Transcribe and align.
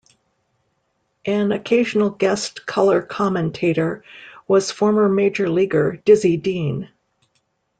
An 1.27 1.51
occasional 1.51 2.09
guest 2.09 2.65
color 2.65 3.03
commentator 3.03 4.03
was 4.47 4.71
former 4.71 5.07
major 5.07 5.47
leaguer 5.47 5.97
Dizzy 5.97 6.37
Dean. 6.37 6.89